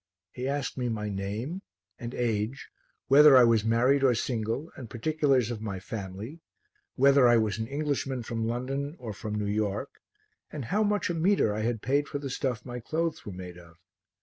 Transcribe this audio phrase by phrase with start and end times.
[0.31, 1.61] He asked me my name
[1.99, 2.69] and age,
[3.05, 6.41] whether I was married or single and particulars of my family,
[6.95, 10.01] whether I was an Englishman from London or from New York
[10.51, 13.59] and how much a metre I had paid for the stuff my clothes were made
[13.59, 13.75] of.